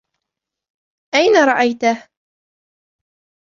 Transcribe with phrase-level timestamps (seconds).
[1.15, 2.09] أين رأيته?